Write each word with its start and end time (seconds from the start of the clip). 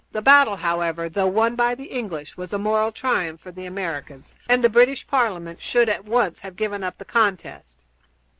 The 0.13 0.21
battle, 0.23 0.55
however, 0.55 1.07
though 1.09 1.27
won 1.27 1.55
by 1.55 1.75
the 1.75 1.83
English, 1.83 2.35
was 2.35 2.53
a 2.53 2.57
moral 2.57 2.91
triumph 2.91 3.39
for 3.39 3.51
the 3.51 3.67
Americans, 3.67 4.33
and 4.49 4.63
the 4.63 4.67
British 4.67 5.05
Parliament 5.05 5.61
should 5.61 5.89
at 5.89 6.05
once 6.05 6.39
have 6.39 6.55
given 6.55 6.83
up 6.83 6.97
the 6.97 7.05
contest. 7.05 7.77